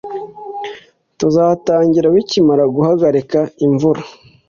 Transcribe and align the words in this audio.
tuzatangira 1.19 2.07
bikimara 2.15 2.63
guhagarika 2.75 3.39
imvura 3.65 4.01